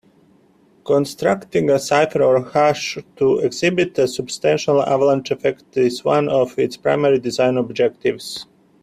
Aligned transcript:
Constructing 0.83 1.69
a 1.69 1.77
cipher 1.77 2.23
or 2.23 2.49
hash 2.53 2.97
to 3.17 3.37
exhibit 3.37 3.99
a 3.99 4.07
substantial 4.07 4.81
avalanche 4.81 5.29
effect 5.29 5.77
is 5.77 6.03
one 6.03 6.27
of 6.27 6.57
its 6.57 6.75
primary 6.75 7.19
design 7.19 7.55
objectives. 7.55 8.47